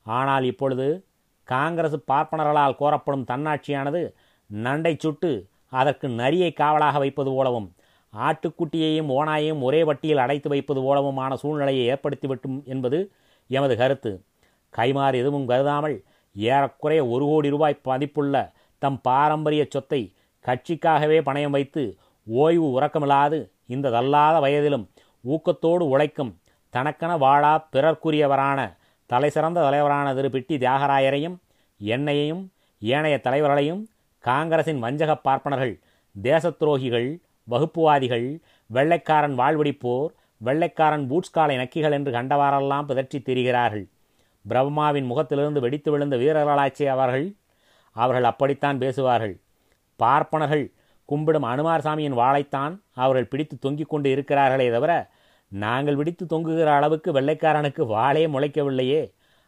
ஆனால் 0.06 0.44
இப்பொழுது 0.44 1.06
காங்கிரஸ் 1.44 1.98
பார்ப்பனர்களால் 2.12 2.80
கோரப்படும் 2.80 3.28
தன்னாட்சியானது 3.32 4.02
நண்டை 4.50 4.94
சுட்டு 5.00 5.50
அதற்கு 5.70 6.08
நரியை 6.08 6.54
காவலாக 6.54 6.98
வைப்பது 6.98 7.32
போலவும் 7.32 7.68
ஆட்டுக்குட்டியையும் 8.14 9.12
ஓனாயையும் 9.18 9.62
ஒரே 9.62 9.84
வட்டியில் 9.84 10.18
அடைத்து 10.18 10.50
வைப்பது 10.50 10.82
போலவுமான 10.82 11.34
சூழ்நிலையை 11.34 11.86
ஏற்படுத்திவிட்டும் 11.94 12.58
என்பது 12.64 13.12
எமது 13.50 13.78
கருத்து. 13.78 14.12
கைமாறு 14.74 15.16
எதுவும் 15.16 15.48
கருதாமல் 15.48 15.96
ஏறக்குறைய 16.36 17.02
ஒரு 17.08 17.26
கோடி 17.26 17.50
ரூபாய் 17.50 17.82
மதிப்புள்ள 17.84 18.36
தம் 18.84 19.00
பாரம்பரிய 19.08 19.64
சொத்தை 19.74 20.02
கட்சிக்காகவே 20.46 21.18
பணயம் 21.28 21.56
வைத்து 21.58 21.84
ஓய்வு 22.28 22.68
உறக்கமில்லாது 22.78 23.40
இந்த 23.74 23.92
தள்ளாத 23.96 24.36
வயதிலும் 24.46 24.86
ஊக்கத்தோடு 25.24 25.84
உழைக்கும் 25.94 26.32
தனக்கென 26.74 27.12
வாழா 27.24 27.54
பிறர்க்குரியவரான 27.74 28.60
தலைசிறந்த 29.10 29.60
தலைவரான 29.66 30.08
திரு 30.18 30.30
பிட்டி 30.36 30.56
தியாகராயரையும் 30.64 31.36
என்னையையும் 31.80 32.44
ஏனைய 32.82 33.18
தலைவர்களையும் 33.28 33.82
காங்கிரசின் 34.24 34.82
வஞ்சக 34.86 35.12
பார்ப்பனர்கள் 35.28 35.74
தேசத்துரோகிகள் 36.16 37.10
வகுப்புவாதிகள் 37.48 38.28
வெள்ளைக்காரன் 38.70 39.36
வாழ்வடிப்போர் 39.40 40.12
வெள்ளைக்காரன் 40.42 41.06
பூட்ஸ்காலை 41.10 41.56
நக்கிகள் 41.62 41.96
என்று 41.98 42.12
கண்டவாறெல்லாம் 42.12 42.88
பிதற்றி 42.90 43.20
திரிகிறார்கள். 43.20 43.86
பிரம்மாவின் 44.46 45.08
முகத்திலிருந்து 45.12 45.60
வெடித்து 45.66 45.90
விழுந்த 45.92 46.16
வீரர்களாச்சி 46.22 46.86
அவர்கள். 46.96 47.28
அவர்கள் 47.96 48.30
அப்படித்தான் 48.32 48.82
பேசுவார்கள். 48.84 49.36
பார்ப்பனர்கள் 50.00 50.64
கும்பிடும் 51.10 51.48
அனுமார் 51.52 51.86
சாமியின் 51.88 52.20
வாளைத்தான் 52.20 52.74
அவர்கள் 53.04 53.30
பிடித்து 53.32 53.56
தொங்கிக் 53.60 53.92
கொண்டு 53.92 54.08
இருக்கிறார்களே 54.16 54.68
தவிர 54.76 54.94
நாங்கள் 55.52 55.98
பிடித்து 56.00 56.24
தொங்குகிற 56.26 56.70
அளவுக்கு 56.78 57.10
வெள்ளைக்காரனுக்கு 57.18 57.84
வாளே 57.96 58.24
முளைக்கவில்லையே. 58.36 59.02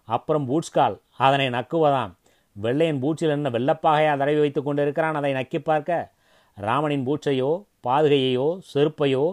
அப்புறம் 0.08 0.46
பூட்ஸ்கால் 0.50 0.98
அதனை 1.26 1.48
நக்குவதாம். 1.50 2.12
வெள்ளையின் 2.56 3.00
பூச்சில் 3.04 3.34
என்ன 3.36 3.50
வெள்ளப்பாகையா 3.56 4.12
தடவி 4.22 4.40
வைத்துக் 4.44 4.68
கொண்டிருக்கிறான் 4.68 5.18
அதை 5.20 5.32
நக்கி 5.40 5.60
பார்க்க? 5.70 6.12
ராமனின் 6.58 7.06
பூச்சையோ 7.08 7.52
பாதுகையையோ 7.88 8.48
செருப்பையோ 8.72 9.24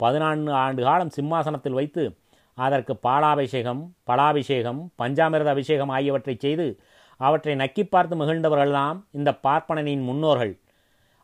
பதினான்கு 0.00 0.52
ஆண்டு 0.62 0.82
காலம் 0.86 1.14
சிம்மாசனத்தில் 1.16 1.78
வைத்து 1.78 2.04
அதற்கு 2.58 2.92
பாலாபிஷேகம் 3.06 3.82
பலாபிஷேகம் 4.10 4.80
பஞ்சாமிரத 5.02 5.50
அபிஷேகம் 5.54 5.92
ஆகியவற்றை 5.96 6.34
செய்து 6.44 6.66
அவற்றை 7.20 7.54
நக்கி 7.54 7.82
பார்த்து 7.84 8.14
மகிழ்ந்தவர்கள்தாம் 8.16 8.98
இந்த 9.10 9.30
பார்ப்பனனின் 9.42 10.04
முன்னோர்கள். 10.08 10.52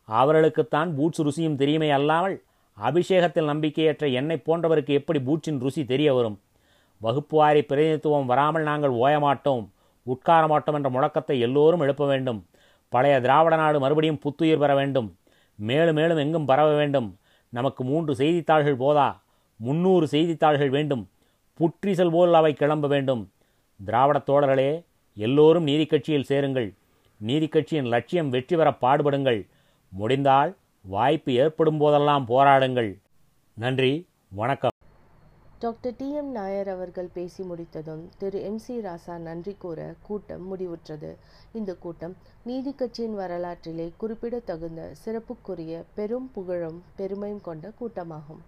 அவர்களுக்குத்தான் 0.07 0.89
பூட்ஸ் 0.97 1.23
ருசியும் 1.27 1.59
தெரியுமே 1.61 1.89
அல்லாமல் 1.89 2.35
அபிஷேகத்தில் 2.77 3.49
நம்பிக்கையற்ற 3.51 4.05
என்னை 4.19 4.37
போன்றவருக்கு 4.45 4.93
எப்படி 4.99 5.19
பூட்சின் 5.19 5.59
ருசி 5.59 5.81
தெரிய 5.85 6.09
வரும்? 6.13 6.37
வகுப்புவாரி 7.01 7.61
பிரதிநிதித்துவம் 7.61 8.25
வராமல் 8.25 8.63
நாங்கள் 8.63 8.93
ஓயமாட்டோம் 9.03 9.63
உட்கார 10.03 10.43
மாட்டோம் 10.47 10.75
என்ற 10.75 10.89
முழக்கத்தை 10.89 11.35
எல்லோரும் 11.39 11.79
எழுப்ப 11.79 12.03
வேண்டும். 12.05 12.39
பழைய 12.93 13.15
திராவிட 13.21 13.55
நாடு 13.55 13.77
மறுபடியும் 13.79 14.19
புத்துயிர் 14.19 14.59
பெற 14.59 14.71
வேண்டும். 14.75 15.07
மேலும் 15.59 15.95
மேலும் 15.95 16.17
எங்கும் 16.17 16.45
பரவ 16.45 16.69
வேண்டும். 16.75 17.09
நமக்கு 17.53 17.81
மூன்று 17.83 18.15
செய்தித்தாள்கள் 18.15 18.75
போதா? 18.75 19.07
முன்னூறு 19.59 20.05
செய்தித்தாள்கள் 20.07 20.69
வேண்டும். 20.69 21.03
புற்றிசல் 21.59 22.11
போல் 22.11 22.33
அவை 22.33 22.53
கிளம்ப 22.53 22.87
வேண்டும். 22.87 23.23
திராவிட 23.79 24.17
தோழர்களே 24.27 24.71
எல்லோரும் 25.25 25.63
நீதி 25.63 25.85
கட்சியில் 25.85 26.29
சேருங்கள். 26.29 26.67
நீதி 27.21 27.47
கட்சியின் 27.47 27.91
லட்சியம் 27.93 28.29
வெற்றி 28.29 28.55
பெற 28.55 28.69
பாடுபடுங்கள். 28.81 29.39
முடிந்தால் 29.89 30.51
வாய்ப்பு 30.85 31.31
ஏற்படும் 31.33 31.77
போதெல்லாம் 31.77 32.25
போராடுங்கள். 32.27 32.91
நன்றி 33.57 33.91
வணக்கம். 34.39 34.75
டாக்டர் 35.59 35.95
டி 35.97 36.07
எம் 36.13 36.31
நாயர் 36.31 36.69
அவர்கள் 36.69 37.09
பேசி 37.13 37.43
முடித்ததும் 37.43 38.03
திரு 38.17 38.41
எம் 38.41 38.59
சி 38.65 38.75
ராசா 38.79 39.15
நன்றி 39.17 39.53
கூற 39.59 39.93
கூட்டம் 40.07 40.45
முடிவுற்றது. 40.49 41.11
இந்த 41.53 41.75
கூட்டம் 41.75 42.15
நீதி 42.43 42.73
கட்சியின் 42.73 43.15
வரலாற்றிலே 43.15 43.87
குறிப்பிடத்தகுந்த 43.97 44.91
சிறப்புக்குரிய 45.05 45.83
பெரும் 45.95 46.29
புகழும் 46.31 46.83
பெருமையும் 46.95 47.41
கொண்ட 47.41 47.71
கூட்டமாகும். 47.79 48.43